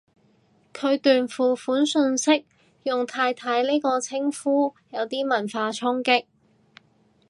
[0.73, 2.43] 佢段付款訊息
[2.81, 6.25] 用太太呢個稱呼，有啲文化衝擊